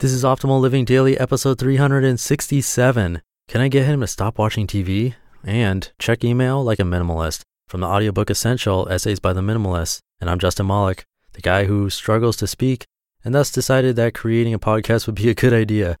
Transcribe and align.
This 0.00 0.10
is 0.10 0.24
Optimal 0.24 0.60
Living 0.60 0.84
Daily, 0.84 1.16
episode 1.16 1.60
367. 1.60 3.22
Can 3.46 3.60
I 3.60 3.68
get 3.68 3.86
him 3.86 4.00
to 4.00 4.08
stop 4.08 4.38
watching 4.38 4.66
TV? 4.66 5.14
And 5.44 5.88
check 6.00 6.24
email 6.24 6.64
like 6.64 6.80
a 6.80 6.82
minimalist 6.82 7.42
from 7.68 7.80
the 7.80 7.86
audiobook 7.86 8.28
Essential 8.28 8.88
Essays 8.90 9.20
by 9.20 9.32
the 9.32 9.40
Minimalist. 9.40 10.00
And 10.20 10.28
I'm 10.28 10.40
Justin 10.40 10.66
Malik, 10.66 11.04
the 11.34 11.40
guy 11.40 11.66
who 11.66 11.90
struggles 11.90 12.36
to 12.38 12.48
speak 12.48 12.86
and 13.24 13.32
thus 13.32 13.52
decided 13.52 13.94
that 13.94 14.14
creating 14.14 14.52
a 14.52 14.58
podcast 14.58 15.06
would 15.06 15.14
be 15.14 15.30
a 15.30 15.34
good 15.34 15.52
idea. 15.52 15.96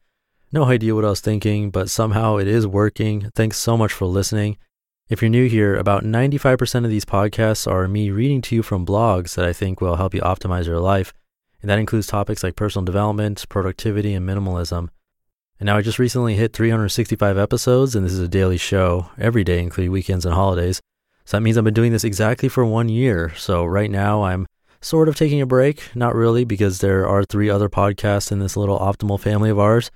No 0.50 0.64
idea 0.64 0.96
what 0.96 1.04
I 1.04 1.10
was 1.10 1.20
thinking, 1.20 1.70
but 1.70 1.88
somehow 1.88 2.38
it 2.38 2.48
is 2.48 2.66
working. 2.66 3.30
Thanks 3.36 3.58
so 3.58 3.76
much 3.76 3.92
for 3.92 4.06
listening. 4.06 4.58
If 5.08 5.22
you're 5.22 5.28
new 5.28 5.48
here, 5.48 5.76
about 5.76 6.02
95% 6.02 6.84
of 6.84 6.90
these 6.90 7.04
podcasts 7.04 7.70
are 7.70 7.86
me 7.86 8.10
reading 8.10 8.42
to 8.42 8.56
you 8.56 8.64
from 8.64 8.84
blogs 8.84 9.36
that 9.36 9.44
I 9.44 9.52
think 9.52 9.80
will 9.80 9.96
help 9.96 10.14
you 10.14 10.20
optimize 10.20 10.66
your 10.66 10.80
life 10.80 11.14
and 11.64 11.70
that 11.70 11.78
includes 11.78 12.06
topics 12.06 12.42
like 12.42 12.56
personal 12.56 12.84
development, 12.84 13.42
productivity, 13.48 14.12
and 14.12 14.28
minimalism. 14.28 14.90
And 15.58 15.64
now 15.64 15.78
I 15.78 15.80
just 15.80 15.98
recently 15.98 16.34
hit 16.34 16.52
365 16.52 17.38
episodes, 17.38 17.96
and 17.96 18.04
this 18.04 18.12
is 18.12 18.18
a 18.18 18.28
daily 18.28 18.58
show 18.58 19.08
every 19.16 19.44
day, 19.44 19.60
including 19.60 19.90
weekends 19.90 20.26
and 20.26 20.34
holidays. 20.34 20.82
So 21.24 21.38
that 21.38 21.40
means 21.40 21.56
I've 21.56 21.64
been 21.64 21.72
doing 21.72 21.92
this 21.92 22.04
exactly 22.04 22.50
for 22.50 22.66
one 22.66 22.90
year. 22.90 23.32
So 23.34 23.64
right 23.64 23.90
now 23.90 24.24
I'm 24.24 24.46
sort 24.82 25.08
of 25.08 25.16
taking 25.16 25.40
a 25.40 25.46
break, 25.46 25.82
not 25.94 26.14
really, 26.14 26.44
because 26.44 26.80
there 26.80 27.08
are 27.08 27.24
three 27.24 27.48
other 27.48 27.70
podcasts 27.70 28.30
in 28.30 28.40
this 28.40 28.58
little 28.58 28.78
optimal 28.78 29.18
family 29.18 29.48
of 29.48 29.58
ours. 29.58 29.90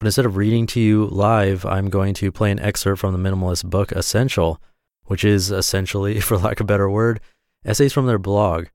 But 0.00 0.06
instead 0.06 0.26
of 0.26 0.36
reading 0.36 0.66
to 0.66 0.80
you 0.80 1.06
live, 1.06 1.64
I'm 1.64 1.90
going 1.90 2.14
to 2.14 2.32
play 2.32 2.50
an 2.50 2.58
excerpt 2.58 3.00
from 3.00 3.12
the 3.12 3.30
minimalist 3.30 3.70
book 3.70 3.92
Essential, 3.92 4.60
which 5.04 5.22
is 5.22 5.52
essentially, 5.52 6.18
for 6.20 6.38
lack 6.38 6.58
of 6.58 6.64
a 6.64 6.66
better 6.66 6.90
word, 6.90 7.20
essays 7.64 7.92
from 7.92 8.06
their 8.06 8.18
blog. 8.18 8.66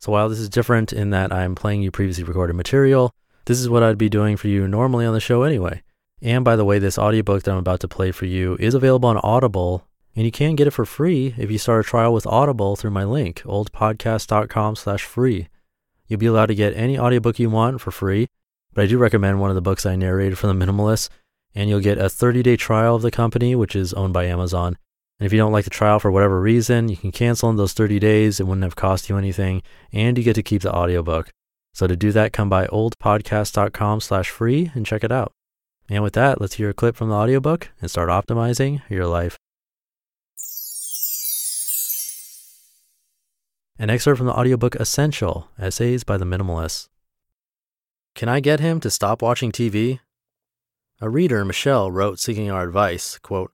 So 0.00 0.12
while 0.12 0.30
this 0.30 0.38
is 0.38 0.48
different 0.48 0.92
in 0.94 1.10
that 1.10 1.30
I'm 1.30 1.54
playing 1.54 1.82
you 1.82 1.90
previously 1.90 2.24
recorded 2.24 2.56
material, 2.56 3.14
this 3.44 3.60
is 3.60 3.68
what 3.68 3.82
I'd 3.82 3.98
be 3.98 4.08
doing 4.08 4.38
for 4.38 4.48
you 4.48 4.66
normally 4.66 5.04
on 5.04 5.12
the 5.12 5.20
show 5.20 5.42
anyway. 5.42 5.82
And 6.22 6.42
by 6.44 6.56
the 6.56 6.64
way, 6.64 6.78
this 6.78 6.98
audiobook 6.98 7.42
that 7.42 7.52
I'm 7.52 7.58
about 7.58 7.80
to 7.80 7.88
play 7.88 8.10
for 8.10 8.24
you 8.24 8.56
is 8.58 8.74
available 8.74 9.10
on 9.10 9.20
Audible, 9.22 9.86
and 10.16 10.24
you 10.24 10.32
can 10.32 10.56
get 10.56 10.66
it 10.66 10.72
for 10.72 10.86
free 10.86 11.34
if 11.36 11.50
you 11.50 11.58
start 11.58 11.84
a 11.84 11.88
trial 11.88 12.14
with 12.14 12.26
Audible 12.26 12.76
through 12.76 12.92
my 12.92 13.04
link, 13.04 13.42
oldpodcast.com 13.42 14.76
slash 14.76 15.04
free. 15.04 15.48
You'll 16.06 16.20
be 16.20 16.26
allowed 16.26 16.46
to 16.46 16.54
get 16.54 16.74
any 16.74 16.98
audiobook 16.98 17.38
you 17.38 17.50
want 17.50 17.82
for 17.82 17.90
free, 17.90 18.26
but 18.72 18.84
I 18.84 18.86
do 18.86 18.96
recommend 18.96 19.38
one 19.38 19.50
of 19.50 19.54
the 19.54 19.62
books 19.62 19.84
I 19.84 19.96
narrated 19.96 20.38
for 20.38 20.46
the 20.46 20.54
Minimalist, 20.54 21.10
and 21.54 21.68
you'll 21.68 21.80
get 21.80 21.98
a 21.98 22.04
30-day 22.04 22.56
trial 22.56 22.96
of 22.96 23.02
the 23.02 23.10
company, 23.10 23.54
which 23.54 23.76
is 23.76 23.92
owned 23.92 24.14
by 24.14 24.24
Amazon, 24.24 24.78
and 25.20 25.26
if 25.26 25.34
you 25.34 25.38
don't 25.38 25.52
like 25.52 25.64
the 25.64 25.70
trial 25.70 26.00
for 26.00 26.10
whatever 26.10 26.40
reason, 26.40 26.88
you 26.88 26.96
can 26.96 27.12
cancel 27.12 27.50
in 27.50 27.56
those 27.56 27.74
30 27.74 27.98
days. 27.98 28.40
It 28.40 28.46
wouldn't 28.46 28.64
have 28.64 28.74
cost 28.74 29.10
you 29.10 29.18
anything, 29.18 29.62
and 29.92 30.16
you 30.16 30.24
get 30.24 30.32
to 30.36 30.42
keep 30.42 30.62
the 30.62 30.74
audiobook. 30.74 31.30
So 31.74 31.86
to 31.86 31.94
do 31.94 32.10
that, 32.12 32.32
come 32.32 32.48
by 32.48 32.66
oldpodcast.com 32.68 34.00
slash 34.00 34.30
free 34.30 34.72
and 34.74 34.86
check 34.86 35.04
it 35.04 35.12
out. 35.12 35.32
And 35.90 36.02
with 36.02 36.14
that, 36.14 36.40
let's 36.40 36.54
hear 36.54 36.70
a 36.70 36.74
clip 36.74 36.96
from 36.96 37.10
the 37.10 37.14
audiobook 37.16 37.68
and 37.82 37.90
start 37.90 38.08
optimizing 38.08 38.80
your 38.88 39.06
life. 39.06 39.36
An 43.78 43.90
excerpt 43.90 44.16
from 44.16 44.26
the 44.26 44.34
audiobook 44.34 44.74
Essential 44.76 45.48
Essays 45.58 46.02
by 46.02 46.16
the 46.16 46.24
Minimalists. 46.24 46.88
Can 48.14 48.30
I 48.30 48.40
get 48.40 48.60
him 48.60 48.80
to 48.80 48.90
stop 48.90 49.20
watching 49.20 49.52
TV? 49.52 50.00
A 51.02 51.10
reader, 51.10 51.44
Michelle, 51.44 51.90
wrote 51.90 52.18
seeking 52.18 52.50
our 52.50 52.62
advice, 52.62 53.18
quote, 53.18 53.52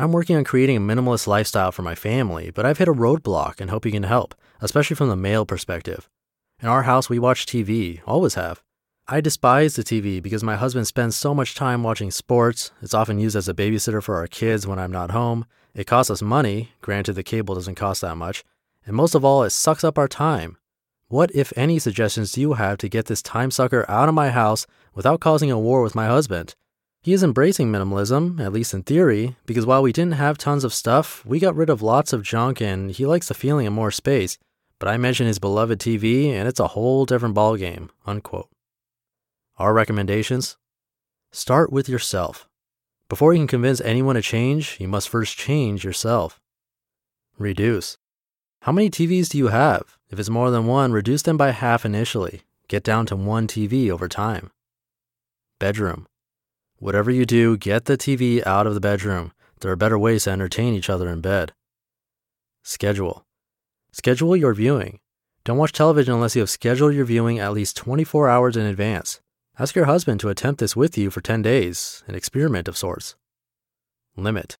I'm 0.00 0.12
working 0.12 0.36
on 0.36 0.44
creating 0.44 0.76
a 0.76 0.80
minimalist 0.80 1.26
lifestyle 1.26 1.72
for 1.72 1.82
my 1.82 1.96
family, 1.96 2.52
but 2.52 2.64
I've 2.64 2.78
hit 2.78 2.86
a 2.86 2.92
roadblock 2.92 3.60
and 3.60 3.68
hope 3.68 3.84
you 3.84 3.90
can 3.90 4.04
help, 4.04 4.32
especially 4.60 4.94
from 4.94 5.08
the 5.08 5.16
male 5.16 5.44
perspective. 5.44 6.08
In 6.62 6.68
our 6.68 6.84
house, 6.84 7.10
we 7.10 7.18
watch 7.18 7.46
TV, 7.46 8.00
always 8.06 8.34
have. 8.34 8.62
I 9.08 9.20
despise 9.20 9.74
the 9.74 9.82
TV 9.82 10.22
because 10.22 10.44
my 10.44 10.54
husband 10.54 10.86
spends 10.86 11.16
so 11.16 11.34
much 11.34 11.56
time 11.56 11.82
watching 11.82 12.12
sports. 12.12 12.70
It's 12.80 12.94
often 12.94 13.18
used 13.18 13.34
as 13.34 13.48
a 13.48 13.54
babysitter 13.54 14.00
for 14.00 14.14
our 14.14 14.28
kids 14.28 14.68
when 14.68 14.78
I'm 14.78 14.92
not 14.92 15.10
home. 15.10 15.46
It 15.74 15.88
costs 15.88 16.12
us 16.12 16.22
money, 16.22 16.70
granted, 16.80 17.14
the 17.14 17.24
cable 17.24 17.56
doesn't 17.56 17.74
cost 17.74 18.00
that 18.02 18.16
much. 18.16 18.44
And 18.86 18.94
most 18.94 19.16
of 19.16 19.24
all, 19.24 19.42
it 19.42 19.50
sucks 19.50 19.82
up 19.82 19.98
our 19.98 20.06
time. 20.06 20.58
What, 21.08 21.34
if 21.34 21.52
any, 21.56 21.80
suggestions 21.80 22.30
do 22.30 22.40
you 22.40 22.52
have 22.52 22.78
to 22.78 22.88
get 22.88 23.06
this 23.06 23.22
time 23.22 23.50
sucker 23.50 23.84
out 23.88 24.08
of 24.08 24.14
my 24.14 24.30
house 24.30 24.64
without 24.94 25.18
causing 25.18 25.50
a 25.50 25.58
war 25.58 25.82
with 25.82 25.96
my 25.96 26.06
husband? 26.06 26.54
He 27.02 27.12
is 27.12 27.22
embracing 27.22 27.70
minimalism, 27.70 28.40
at 28.40 28.52
least 28.52 28.74
in 28.74 28.82
theory, 28.82 29.36
because 29.46 29.64
while 29.64 29.82
we 29.82 29.92
didn't 29.92 30.14
have 30.14 30.36
tons 30.36 30.64
of 30.64 30.74
stuff, 30.74 31.24
we 31.24 31.38
got 31.38 31.54
rid 31.54 31.70
of 31.70 31.80
lots 31.80 32.12
of 32.12 32.22
junk 32.22 32.60
and 32.60 32.90
he 32.90 33.06
likes 33.06 33.28
the 33.28 33.34
feeling 33.34 33.66
of 33.66 33.72
more 33.72 33.92
space. 33.92 34.36
But 34.80 34.88
I 34.88 34.96
mention 34.96 35.26
his 35.26 35.38
beloved 35.38 35.78
TV 35.78 36.30
and 36.30 36.48
it's 36.48 36.60
a 36.60 36.68
whole 36.68 37.06
different 37.06 37.36
ballgame. 37.36 37.90
Unquote. 38.04 38.48
Our 39.58 39.72
recommendations? 39.72 40.56
Start 41.30 41.72
with 41.72 41.88
yourself. 41.88 42.48
Before 43.08 43.32
you 43.32 43.38
can 43.38 43.46
convince 43.46 43.80
anyone 43.80 44.16
to 44.16 44.22
change, 44.22 44.76
you 44.80 44.88
must 44.88 45.08
first 45.08 45.36
change 45.36 45.84
yourself. 45.84 46.40
Reduce. 47.38 47.96
How 48.62 48.72
many 48.72 48.90
TVs 48.90 49.28
do 49.28 49.38
you 49.38 49.48
have? 49.48 49.96
If 50.10 50.18
it's 50.18 50.28
more 50.28 50.50
than 50.50 50.66
one, 50.66 50.92
reduce 50.92 51.22
them 51.22 51.36
by 51.36 51.52
half 51.52 51.84
initially. 51.84 52.42
Get 52.66 52.82
down 52.82 53.06
to 53.06 53.16
one 53.16 53.46
TV 53.46 53.88
over 53.88 54.08
time. 54.08 54.50
Bedroom. 55.60 56.07
Whatever 56.80 57.10
you 57.10 57.26
do, 57.26 57.56
get 57.56 57.86
the 57.86 57.98
TV 57.98 58.46
out 58.46 58.66
of 58.68 58.74
the 58.74 58.80
bedroom. 58.80 59.32
There 59.60 59.72
are 59.72 59.76
better 59.76 59.98
ways 59.98 60.24
to 60.24 60.30
entertain 60.30 60.74
each 60.74 60.88
other 60.88 61.08
in 61.08 61.20
bed. 61.20 61.52
Schedule. 62.62 63.24
Schedule 63.90 64.36
your 64.36 64.54
viewing. 64.54 65.00
Don't 65.42 65.58
watch 65.58 65.72
television 65.72 66.14
unless 66.14 66.36
you 66.36 66.42
have 66.42 66.50
scheduled 66.50 66.94
your 66.94 67.04
viewing 67.04 67.40
at 67.40 67.52
least 67.52 67.76
24 67.76 68.28
hours 68.28 68.56
in 68.56 68.64
advance. 68.64 69.20
Ask 69.58 69.74
your 69.74 69.86
husband 69.86 70.20
to 70.20 70.28
attempt 70.28 70.60
this 70.60 70.76
with 70.76 70.96
you 70.96 71.10
for 71.10 71.20
10 71.20 71.42
days, 71.42 72.04
an 72.06 72.14
experiment 72.14 72.68
of 72.68 72.76
sorts. 72.76 73.16
Limit. 74.14 74.56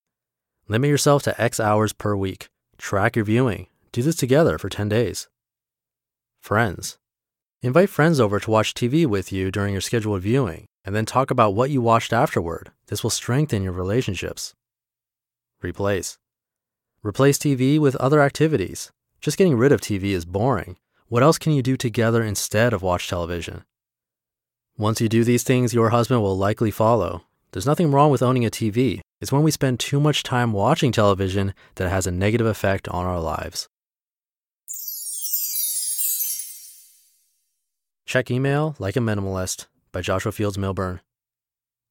Limit 0.67 0.89
yourself 0.89 1.23
to 1.23 1.41
X 1.41 1.57
hours 1.57 1.93
per 1.93 2.17
week. 2.17 2.49
Track 2.77 3.15
your 3.15 3.25
viewing. 3.25 3.67
Do 3.93 4.01
this 4.01 4.17
together 4.17 4.57
for 4.57 4.67
10 4.67 4.89
days. 4.89 5.29
Friends. 6.41 6.97
Invite 7.61 7.89
friends 7.89 8.19
over 8.19 8.41
to 8.41 8.51
watch 8.51 8.73
TV 8.73 9.05
with 9.05 9.31
you 9.31 9.51
during 9.51 9.71
your 9.71 9.81
scheduled 9.81 10.21
viewing 10.21 10.68
and 10.85 10.95
then 10.95 11.05
talk 11.05 11.31
about 11.31 11.53
what 11.53 11.69
you 11.69 11.81
watched 11.81 12.13
afterward. 12.13 12.71
This 12.87 13.03
will 13.03 13.09
strengthen 13.09 13.63
your 13.63 13.73
relationships. 13.73 14.53
Replace. 15.61 16.17
Replace 17.03 17.37
TV 17.37 17.79
with 17.79 17.95
other 17.97 18.21
activities. 18.21 18.91
Just 19.21 19.37
getting 19.37 19.57
rid 19.57 19.71
of 19.71 19.81
TV 19.81 20.11
is 20.11 20.25
boring. 20.25 20.77
What 21.07 21.23
else 21.23 21.37
can 21.37 21.53
you 21.53 21.61
do 21.61 21.75
together 21.75 22.23
instead 22.23 22.73
of 22.73 22.81
watch 22.81 23.07
television? 23.07 23.63
Once 24.77 25.01
you 25.01 25.09
do 25.09 25.23
these 25.23 25.43
things, 25.43 25.73
your 25.73 25.89
husband 25.89 26.21
will 26.21 26.37
likely 26.37 26.71
follow. 26.71 27.23
There's 27.51 27.65
nothing 27.65 27.91
wrong 27.91 28.11
with 28.11 28.21
owning 28.21 28.45
a 28.45 28.49
TV. 28.49 29.01
It's 29.19 29.31
when 29.31 29.43
we 29.43 29.51
spend 29.51 29.79
too 29.79 29.99
much 29.99 30.23
time 30.23 30.53
watching 30.53 30.91
television 30.91 31.53
that 31.75 31.87
it 31.87 31.89
has 31.89 32.07
a 32.07 32.11
negative 32.11 32.47
effect 32.47 32.87
on 32.87 33.05
our 33.05 33.19
lives. 33.19 33.67
Check 38.05 38.31
email 38.31 38.75
like 38.79 38.95
a 38.95 38.99
minimalist 38.99 39.67
by 39.91 40.01
Joshua 40.01 40.31
Fields 40.31 40.57
Millburn. 40.57 40.99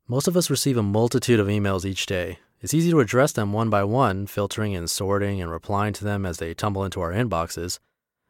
Most 0.06 0.28
of 0.28 0.36
us 0.36 0.50
receive 0.50 0.76
a 0.76 0.82
multitude 0.82 1.40
of 1.40 1.48
emails 1.48 1.84
each 1.84 2.06
day. 2.06 2.38
It's 2.60 2.74
easy 2.74 2.90
to 2.90 3.00
address 3.00 3.32
them 3.32 3.52
one 3.52 3.70
by 3.70 3.84
one, 3.84 4.26
filtering 4.26 4.74
and 4.74 4.90
sorting 4.90 5.40
and 5.40 5.50
replying 5.50 5.92
to 5.94 6.04
them 6.04 6.24
as 6.24 6.38
they 6.38 6.54
tumble 6.54 6.84
into 6.84 7.00
our 7.00 7.12
inboxes. 7.12 7.78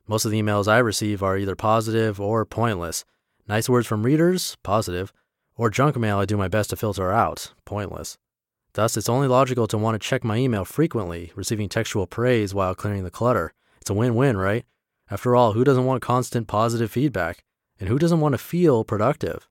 Most 0.06 0.24
of 0.24 0.30
the 0.30 0.40
emails 0.40 0.68
I 0.68 0.78
receive 0.78 1.22
are 1.22 1.36
either 1.36 1.54
positive 1.54 2.20
or 2.20 2.44
pointless. 2.44 3.04
Nice 3.46 3.68
words 3.68 3.86
from 3.86 4.02
readers, 4.02 4.56
positive, 4.62 5.12
Or 5.56 5.70
junk 5.70 5.96
mail 5.96 6.18
I 6.18 6.24
do 6.24 6.36
my 6.36 6.48
best 6.48 6.70
to 6.70 6.76
filter 6.76 7.10
out, 7.10 7.52
pointless. 7.64 8.16
Thus, 8.74 8.96
it's 8.96 9.08
only 9.08 9.26
logical 9.26 9.66
to 9.66 9.78
want 9.78 10.00
to 10.00 10.08
check 10.08 10.22
my 10.22 10.36
email 10.36 10.64
frequently, 10.64 11.32
receiving 11.34 11.68
textual 11.68 12.06
praise 12.06 12.54
while 12.54 12.76
clearing 12.76 13.02
the 13.02 13.10
clutter. 13.10 13.52
It's 13.80 13.90
a 13.90 13.94
win 13.94 14.14
win, 14.14 14.36
right? 14.36 14.64
After 15.10 15.34
all, 15.34 15.52
who 15.52 15.64
doesn't 15.64 15.84
want 15.84 16.00
constant 16.00 16.46
positive 16.46 16.90
feedback? 16.90 17.44
And 17.80 17.88
who 17.88 17.98
doesn't 17.98 18.20
want 18.20 18.34
to 18.34 18.38
feel 18.38 18.84
productive? 18.84 19.48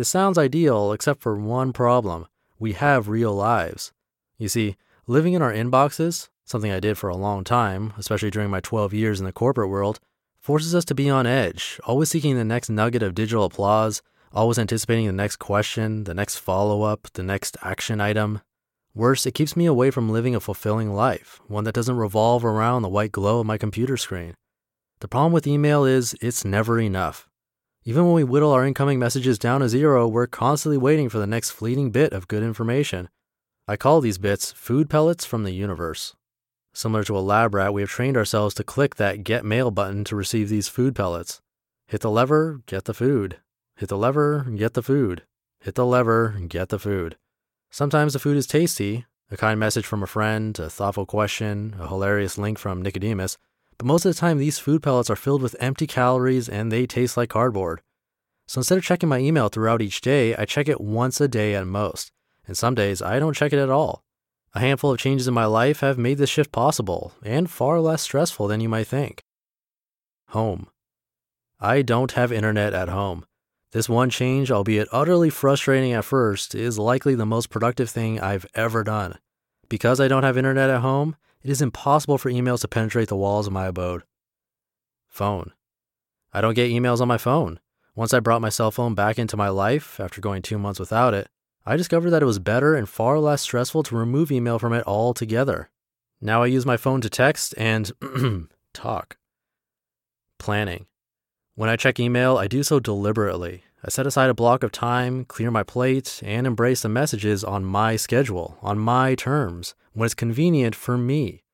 This 0.00 0.08
sounds 0.08 0.38
ideal, 0.38 0.92
except 0.92 1.20
for 1.20 1.36
one 1.36 1.74
problem 1.74 2.26
we 2.58 2.72
have 2.72 3.10
real 3.10 3.34
lives. 3.34 3.92
You 4.38 4.48
see, 4.48 4.76
living 5.06 5.34
in 5.34 5.42
our 5.42 5.52
inboxes, 5.52 6.30
something 6.42 6.72
I 6.72 6.80
did 6.80 6.96
for 6.96 7.10
a 7.10 7.16
long 7.18 7.44
time, 7.44 7.92
especially 7.98 8.30
during 8.30 8.48
my 8.48 8.60
12 8.60 8.94
years 8.94 9.20
in 9.20 9.26
the 9.26 9.30
corporate 9.30 9.68
world, 9.68 10.00
forces 10.38 10.74
us 10.74 10.86
to 10.86 10.94
be 10.94 11.10
on 11.10 11.26
edge, 11.26 11.78
always 11.84 12.08
seeking 12.08 12.36
the 12.36 12.46
next 12.46 12.70
nugget 12.70 13.02
of 13.02 13.14
digital 13.14 13.44
applause, 13.44 14.00
always 14.32 14.58
anticipating 14.58 15.06
the 15.06 15.12
next 15.12 15.36
question, 15.36 16.04
the 16.04 16.14
next 16.14 16.36
follow 16.36 16.80
up, 16.80 17.08
the 17.12 17.22
next 17.22 17.58
action 17.62 18.00
item. 18.00 18.40
Worse, 18.94 19.26
it 19.26 19.34
keeps 19.34 19.54
me 19.54 19.66
away 19.66 19.90
from 19.90 20.08
living 20.08 20.34
a 20.34 20.40
fulfilling 20.40 20.94
life, 20.94 21.42
one 21.46 21.64
that 21.64 21.74
doesn't 21.74 21.94
revolve 21.94 22.42
around 22.42 22.80
the 22.80 22.88
white 22.88 23.12
glow 23.12 23.40
of 23.40 23.46
my 23.46 23.58
computer 23.58 23.98
screen. 23.98 24.32
The 25.00 25.08
problem 25.08 25.34
with 25.34 25.46
email 25.46 25.84
is 25.84 26.16
it's 26.22 26.42
never 26.42 26.80
enough. 26.80 27.29
Even 27.90 28.04
when 28.04 28.14
we 28.14 28.22
whittle 28.22 28.52
our 28.52 28.64
incoming 28.64 29.00
messages 29.00 29.36
down 29.36 29.62
to 29.62 29.68
zero, 29.68 30.06
we're 30.06 30.28
constantly 30.28 30.78
waiting 30.78 31.08
for 31.08 31.18
the 31.18 31.26
next 31.26 31.50
fleeting 31.50 31.90
bit 31.90 32.12
of 32.12 32.28
good 32.28 32.44
information. 32.44 33.08
I 33.66 33.76
call 33.76 34.00
these 34.00 34.16
bits 34.16 34.52
food 34.52 34.88
pellets 34.88 35.24
from 35.24 35.42
the 35.42 35.50
universe. 35.50 36.14
Similar 36.72 37.02
to 37.02 37.18
a 37.18 37.18
lab 37.18 37.52
rat, 37.52 37.74
we 37.74 37.80
have 37.82 37.90
trained 37.90 38.16
ourselves 38.16 38.54
to 38.54 38.62
click 38.62 38.94
that 38.94 39.24
get 39.24 39.44
mail 39.44 39.72
button 39.72 40.04
to 40.04 40.14
receive 40.14 40.48
these 40.48 40.68
food 40.68 40.94
pellets. 40.94 41.40
Hit 41.88 42.02
the 42.02 42.12
lever, 42.12 42.60
get 42.66 42.84
the 42.84 42.94
food. 42.94 43.38
Hit 43.74 43.88
the 43.88 43.98
lever, 43.98 44.46
get 44.54 44.74
the 44.74 44.84
food. 44.84 45.24
Hit 45.58 45.74
the 45.74 45.84
lever, 45.84 46.40
get 46.46 46.68
the 46.68 46.78
food. 46.78 47.16
Sometimes 47.72 48.12
the 48.12 48.20
food 48.20 48.36
is 48.36 48.46
tasty, 48.46 49.06
a 49.32 49.36
kind 49.36 49.58
message 49.58 49.84
from 49.84 50.04
a 50.04 50.06
friend, 50.06 50.56
a 50.60 50.70
thoughtful 50.70 51.06
question, 51.06 51.74
a 51.80 51.88
hilarious 51.88 52.38
link 52.38 52.56
from 52.56 52.82
Nicodemus, 52.82 53.36
but 53.80 53.86
most 53.86 54.04
of 54.04 54.14
the 54.14 54.20
time 54.20 54.36
these 54.36 54.58
food 54.58 54.82
pellets 54.82 55.08
are 55.08 55.16
filled 55.16 55.40
with 55.40 55.56
empty 55.58 55.86
calories 55.86 56.50
and 56.50 56.70
they 56.70 56.84
taste 56.84 57.16
like 57.16 57.30
cardboard. 57.30 57.80
So 58.46 58.58
instead 58.58 58.76
of 58.76 58.84
checking 58.84 59.08
my 59.08 59.16
email 59.16 59.48
throughout 59.48 59.80
each 59.80 60.02
day, 60.02 60.36
I 60.36 60.44
check 60.44 60.68
it 60.68 60.82
once 60.82 61.18
a 61.18 61.26
day 61.26 61.54
at 61.54 61.66
most, 61.66 62.12
and 62.46 62.58
some 62.58 62.74
days 62.74 63.00
I 63.00 63.18
don't 63.18 63.32
check 63.32 63.54
it 63.54 63.58
at 63.58 63.70
all. 63.70 64.04
A 64.52 64.60
handful 64.60 64.92
of 64.92 64.98
changes 64.98 65.26
in 65.26 65.32
my 65.32 65.46
life 65.46 65.80
have 65.80 65.96
made 65.96 66.18
this 66.18 66.28
shift 66.28 66.52
possible 66.52 67.14
and 67.24 67.50
far 67.50 67.80
less 67.80 68.02
stressful 68.02 68.48
than 68.48 68.60
you 68.60 68.68
might 68.68 68.86
think. 68.86 69.22
Home. 70.28 70.66
I 71.58 71.80
don't 71.80 72.12
have 72.12 72.32
internet 72.32 72.74
at 72.74 72.90
home. 72.90 73.24
This 73.72 73.88
one 73.88 74.10
change, 74.10 74.50
albeit 74.50 74.88
utterly 74.92 75.30
frustrating 75.30 75.94
at 75.94 76.04
first, 76.04 76.54
is 76.54 76.78
likely 76.78 77.14
the 77.14 77.24
most 77.24 77.48
productive 77.48 77.88
thing 77.88 78.20
I've 78.20 78.44
ever 78.54 78.84
done. 78.84 79.16
Because 79.70 80.00
I 80.00 80.08
don't 80.08 80.24
have 80.24 80.36
internet 80.36 80.68
at 80.68 80.82
home, 80.82 81.16
it 81.42 81.50
is 81.50 81.62
impossible 81.62 82.18
for 82.18 82.30
emails 82.30 82.60
to 82.60 82.68
penetrate 82.68 83.08
the 83.08 83.16
walls 83.16 83.46
of 83.46 83.52
my 83.52 83.66
abode. 83.66 84.02
Phone. 85.08 85.52
I 86.32 86.40
don't 86.40 86.54
get 86.54 86.70
emails 86.70 87.00
on 87.00 87.08
my 87.08 87.18
phone. 87.18 87.60
Once 87.94 88.14
I 88.14 88.20
brought 88.20 88.40
my 88.40 88.48
cell 88.48 88.70
phone 88.70 88.94
back 88.94 89.18
into 89.18 89.36
my 89.36 89.48
life 89.48 89.98
after 89.98 90.20
going 90.20 90.42
two 90.42 90.58
months 90.58 90.78
without 90.78 91.12
it, 91.14 91.28
I 91.66 91.76
discovered 91.76 92.10
that 92.10 92.22
it 92.22 92.26
was 92.26 92.38
better 92.38 92.74
and 92.74 92.88
far 92.88 93.18
less 93.18 93.42
stressful 93.42 93.82
to 93.84 93.96
remove 93.96 94.30
email 94.30 94.58
from 94.58 94.72
it 94.72 94.86
altogether. 94.86 95.70
Now 96.20 96.42
I 96.42 96.46
use 96.46 96.64
my 96.64 96.76
phone 96.76 97.00
to 97.00 97.10
text 97.10 97.54
and 97.56 97.90
talk. 98.74 99.16
Planning. 100.38 100.86
When 101.54 101.68
I 101.68 101.76
check 101.76 102.00
email, 102.00 102.38
I 102.38 102.46
do 102.46 102.62
so 102.62 102.80
deliberately. 102.80 103.64
I 103.82 103.88
set 103.88 104.06
aside 104.06 104.28
a 104.28 104.34
block 104.34 104.62
of 104.62 104.72
time, 104.72 105.24
clear 105.24 105.50
my 105.50 105.62
plate, 105.62 106.20
and 106.22 106.46
embrace 106.46 106.82
the 106.82 106.88
messages 106.90 107.42
on 107.42 107.64
my 107.64 107.96
schedule, 107.96 108.58
on 108.60 108.78
my 108.78 109.14
terms, 109.14 109.74
when 109.94 110.04
it's 110.04 110.14
convenient 110.14 110.74
for 110.74 110.98
me. 110.98 111.44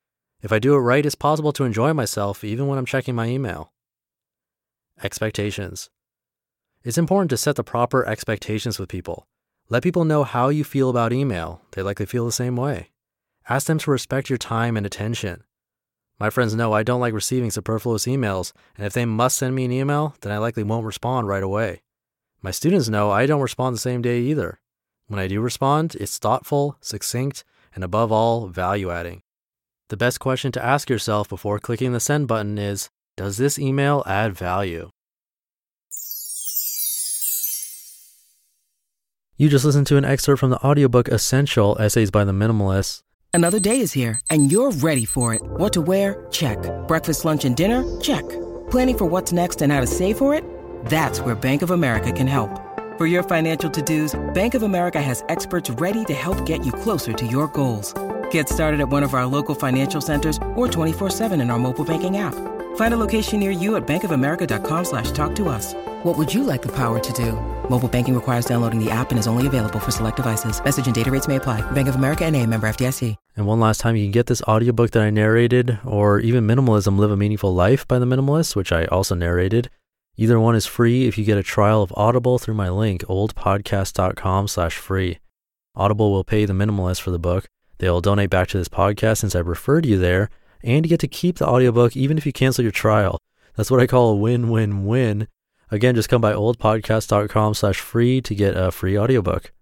If 0.42 0.52
I 0.52 0.58
do 0.58 0.74
it 0.74 0.78
right, 0.78 1.06
it's 1.06 1.14
possible 1.14 1.52
to 1.52 1.64
enjoy 1.64 1.92
myself 1.92 2.42
even 2.42 2.66
when 2.66 2.78
I'm 2.78 2.86
checking 2.86 3.14
my 3.14 3.26
email. 3.26 3.72
Expectations. 5.02 5.88
It's 6.82 6.98
important 6.98 7.30
to 7.30 7.36
set 7.36 7.56
the 7.56 7.64
proper 7.64 8.04
expectations 8.04 8.78
with 8.78 8.88
people. 8.88 9.28
Let 9.68 9.82
people 9.82 10.04
know 10.04 10.24
how 10.24 10.48
you 10.48 10.64
feel 10.64 10.90
about 10.90 11.12
email. 11.12 11.62
They 11.72 11.82
likely 11.82 12.06
feel 12.06 12.26
the 12.26 12.32
same 12.32 12.56
way. 12.56 12.90
Ask 13.48 13.68
them 13.68 13.78
to 13.78 13.90
respect 13.90 14.28
your 14.28 14.38
time 14.38 14.76
and 14.76 14.84
attention. 14.84 15.44
My 16.18 16.30
friends 16.30 16.54
know 16.54 16.72
I 16.72 16.82
don't 16.82 17.00
like 17.00 17.14
receiving 17.14 17.50
superfluous 17.50 18.06
emails, 18.06 18.52
and 18.76 18.86
if 18.86 18.92
they 18.92 19.04
must 19.04 19.38
send 19.38 19.54
me 19.54 19.64
an 19.64 19.72
email, 19.72 20.16
then 20.22 20.32
I 20.32 20.38
likely 20.38 20.62
won't 20.62 20.86
respond 20.86 21.28
right 21.28 21.42
away. 21.42 21.82
My 22.46 22.52
students 22.52 22.88
know 22.88 23.10
I 23.10 23.26
don't 23.26 23.40
respond 23.40 23.74
the 23.74 23.80
same 23.80 24.02
day 24.02 24.20
either. 24.20 24.60
When 25.08 25.18
I 25.18 25.26
do 25.26 25.40
respond, 25.40 25.96
it's 25.98 26.16
thoughtful, 26.16 26.76
succinct, 26.80 27.42
and 27.74 27.82
above 27.82 28.12
all, 28.12 28.46
value 28.46 28.88
adding. 28.88 29.22
The 29.88 29.96
best 29.96 30.20
question 30.20 30.52
to 30.52 30.64
ask 30.64 30.88
yourself 30.88 31.28
before 31.28 31.58
clicking 31.58 31.92
the 31.92 31.98
send 31.98 32.28
button 32.28 32.56
is 32.56 32.88
Does 33.16 33.36
this 33.36 33.58
email 33.58 34.04
add 34.06 34.36
value? 34.36 34.90
You 39.36 39.48
just 39.48 39.64
listened 39.64 39.88
to 39.88 39.96
an 39.96 40.04
excerpt 40.04 40.38
from 40.38 40.50
the 40.50 40.64
audiobook 40.64 41.08
Essential 41.08 41.76
Essays 41.80 42.12
by 42.12 42.22
the 42.22 42.30
Minimalists. 42.30 43.02
Another 43.34 43.58
day 43.58 43.80
is 43.80 43.92
here, 43.92 44.20
and 44.30 44.52
you're 44.52 44.70
ready 44.70 45.04
for 45.04 45.34
it. 45.34 45.42
What 45.42 45.72
to 45.72 45.80
wear? 45.80 46.24
Check. 46.30 46.58
Breakfast, 46.86 47.24
lunch, 47.24 47.44
and 47.44 47.56
dinner? 47.56 47.82
Check. 48.00 48.22
Planning 48.70 48.98
for 48.98 49.06
what's 49.06 49.32
next 49.32 49.62
and 49.62 49.72
how 49.72 49.80
to 49.80 49.86
save 49.88 50.16
for 50.16 50.32
it? 50.32 50.44
That's 50.84 51.20
where 51.20 51.34
Bank 51.34 51.60
of 51.60 51.70
America 51.70 52.10
can 52.10 52.26
help. 52.26 52.50
For 52.96 53.04
your 53.04 53.22
financial 53.22 53.68
to 53.68 53.82
dos, 53.82 54.18
Bank 54.32 54.54
of 54.54 54.62
America 54.62 55.02
has 55.02 55.22
experts 55.28 55.68
ready 55.68 56.02
to 56.06 56.14
help 56.14 56.46
get 56.46 56.64
you 56.64 56.72
closer 56.72 57.12
to 57.12 57.26
your 57.26 57.46
goals. 57.48 57.92
Get 58.30 58.48
started 58.48 58.80
at 58.80 58.88
one 58.88 59.02
of 59.02 59.12
our 59.12 59.26
local 59.26 59.54
financial 59.54 60.00
centers 60.00 60.38
or 60.54 60.66
24 60.66 61.10
7 61.10 61.42
in 61.42 61.50
our 61.50 61.58
mobile 61.58 61.84
banking 61.84 62.16
app. 62.16 62.34
Find 62.76 62.92
a 62.92 62.98
location 62.98 63.40
near 63.40 63.50
you 63.50 63.76
at 63.76 63.86
bankofamerica.com 63.86 64.84
slash 64.84 65.10
talk 65.10 65.34
to 65.36 65.48
us. 65.48 65.74
What 66.04 66.16
would 66.16 66.32
you 66.32 66.42
like 66.42 66.62
the 66.62 66.72
power 66.72 66.98
to 66.98 67.12
do? 67.12 67.32
Mobile 67.68 67.88
banking 67.88 68.14
requires 68.14 68.46
downloading 68.46 68.82
the 68.82 68.90
app 68.90 69.10
and 69.10 69.18
is 69.18 69.26
only 69.26 69.46
available 69.46 69.80
for 69.80 69.90
select 69.90 70.16
devices. 70.16 70.62
Message 70.62 70.86
and 70.86 70.94
data 70.94 71.10
rates 71.10 71.28
may 71.28 71.36
apply. 71.36 71.60
Bank 71.72 71.88
of 71.88 71.96
America 71.96 72.24
and 72.24 72.36
a 72.36 72.46
member 72.46 72.66
FDIC. 72.66 73.16
And 73.36 73.46
one 73.46 73.60
last 73.60 73.80
time, 73.80 73.96
you 73.96 74.04
can 74.04 74.12
get 74.12 74.26
this 74.26 74.42
audiobook 74.42 74.92
that 74.92 75.02
I 75.02 75.10
narrated, 75.10 75.78
or 75.84 76.20
even 76.20 76.46
Minimalism 76.46 76.96
Live 76.96 77.10
a 77.10 77.16
Meaningful 77.16 77.54
Life 77.54 77.86
by 77.86 77.98
the 77.98 78.06
Minimalists, 78.06 78.56
which 78.56 78.72
I 78.72 78.86
also 78.86 79.14
narrated. 79.14 79.68
Either 80.18 80.40
one 80.40 80.54
is 80.54 80.66
free 80.66 81.06
if 81.06 81.18
you 81.18 81.24
get 81.24 81.36
a 81.36 81.42
trial 81.42 81.82
of 81.82 81.92
Audible 81.94 82.38
through 82.38 82.54
my 82.54 82.70
link, 82.70 83.02
oldpodcast.com 83.02 84.48
slash 84.48 84.76
free. 84.76 85.18
Audible 85.74 86.10
will 86.10 86.24
pay 86.24 86.46
the 86.46 86.54
minimalist 86.54 87.02
for 87.02 87.10
the 87.10 87.18
book. 87.18 87.46
They 87.78 87.90
will 87.90 88.00
donate 88.00 88.30
back 88.30 88.48
to 88.48 88.58
this 88.58 88.68
podcast 88.68 89.18
since 89.18 89.34
I 89.34 89.40
referred 89.40 89.84
you 89.84 89.98
there, 89.98 90.30
and 90.62 90.86
you 90.86 90.88
get 90.88 91.00
to 91.00 91.08
keep 91.08 91.36
the 91.36 91.46
audiobook 91.46 91.94
even 91.94 92.16
if 92.16 92.24
you 92.24 92.32
cancel 92.32 92.62
your 92.62 92.72
trial. 92.72 93.20
That's 93.56 93.70
what 93.70 93.80
I 93.80 93.86
call 93.86 94.10
a 94.10 94.16
win-win-win. 94.16 95.28
Again, 95.70 95.94
just 95.94 96.08
come 96.08 96.22
by 96.22 96.32
oldpodcast.com 96.32 97.54
slash 97.54 97.78
free 97.78 98.22
to 98.22 98.34
get 98.34 98.56
a 98.56 98.70
free 98.70 98.98
audiobook. 98.98 99.52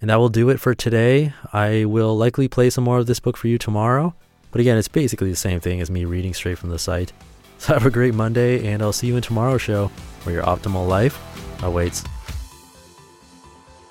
And 0.00 0.10
that 0.10 0.16
will 0.16 0.28
do 0.28 0.50
it 0.50 0.58
for 0.58 0.74
today. 0.74 1.32
I 1.52 1.84
will 1.84 2.16
likely 2.16 2.48
play 2.48 2.70
some 2.70 2.84
more 2.84 2.98
of 2.98 3.06
this 3.06 3.20
book 3.20 3.36
for 3.36 3.46
you 3.46 3.56
tomorrow. 3.56 4.14
But 4.50 4.60
again, 4.60 4.78
it's 4.78 4.88
basically 4.88 5.30
the 5.30 5.36
same 5.36 5.60
thing 5.60 5.80
as 5.80 5.90
me 5.90 6.04
reading 6.04 6.34
straight 6.34 6.58
from 6.58 6.70
the 6.70 6.78
site. 6.78 7.12
So 7.58 7.72
have 7.72 7.86
a 7.86 7.90
great 7.90 8.14
Monday, 8.14 8.66
and 8.68 8.82
I'll 8.82 8.92
see 8.92 9.06
you 9.06 9.16
in 9.16 9.22
tomorrow's 9.22 9.62
show 9.62 9.88
where 10.22 10.34
your 10.34 10.44
optimal 10.44 10.86
life 10.86 11.18
awaits. 11.62 12.04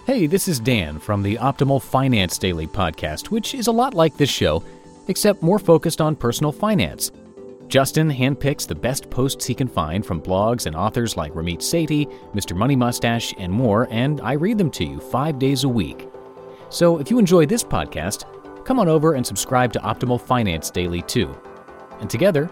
Hey, 0.06 0.28
this 0.28 0.48
is 0.48 0.60
Dan 0.60 1.00
from 1.00 1.24
the 1.24 1.36
Optimal 1.38 1.82
Finance 1.82 2.38
Daily 2.38 2.68
podcast, 2.68 3.32
which 3.32 3.56
is 3.56 3.66
a 3.66 3.72
lot 3.72 3.96
like 3.96 4.16
this 4.18 4.30
show, 4.30 4.64
except 5.08 5.42
more 5.42 5.58
focused 5.58 6.00
on 6.00 6.16
personal 6.16 6.52
finance. 6.52 7.12
Justin 7.68 8.12
handpicks 8.12 8.68
the 8.68 8.76
best 8.76 9.10
posts 9.10 9.46
he 9.46 9.56
can 9.56 9.68
find 9.68 10.06
from 10.06 10.22
blogs 10.22 10.68
and 10.68 10.76
authors 10.76 11.18
like 11.18 11.34
Ramit 11.34 11.58
Sethi, 11.58 12.06
Mr. 12.34 12.56
Money 12.56 12.76
Mustache, 12.76 13.34
and 13.40 13.52
more, 13.52 13.88
and 13.90 14.22
I 14.22 14.34
read 14.34 14.60
them 14.60 14.70
to 14.72 14.86
you 14.86 15.00
five 15.00 15.40
days 15.40 15.64
a 15.64 15.70
week. 15.70 16.08
So 16.70 17.00
if 17.00 17.10
you 17.10 17.18
enjoy 17.18 17.48
this 17.48 17.64
podcast, 17.64 18.26
come 18.64 18.80
on 18.80 18.88
over 18.88 19.16
and 19.16 19.26
subscribe 19.26 19.74
to 19.74 19.80
Optimal 19.80 20.22
Finance 20.22 20.70
Daily 20.70 21.02
too. 21.02 21.36
And 22.00 22.10
together, 22.10 22.52